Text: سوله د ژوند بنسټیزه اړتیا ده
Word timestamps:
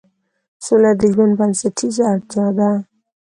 سوله 0.65 0.91
د 0.99 1.01
ژوند 1.13 1.33
بنسټیزه 1.39 2.03
اړتیا 2.13 2.47
ده 2.57 2.69